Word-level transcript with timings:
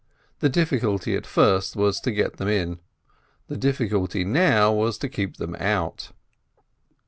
The 0.39 0.49
difficulty 0.49 1.15
at 1.15 1.27
first 1.27 1.75
was 1.75 1.99
to 1.99 2.11
get 2.11 2.37
them 2.37 2.47
in; 2.47 2.79
the 3.47 3.55
difficulty 3.55 4.25
now 4.25 4.73
was 4.73 4.97
to 4.97 5.07
keep 5.07 5.37
them 5.37 5.53
out. 5.57 6.09